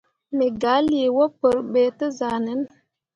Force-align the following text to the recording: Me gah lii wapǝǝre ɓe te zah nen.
Me 0.35 0.45
gah 0.61 0.81
lii 0.87 1.13
wapǝǝre 1.17 1.61
ɓe 1.71 1.81
te 1.97 2.05
zah 2.17 2.37
nen. 2.45 2.61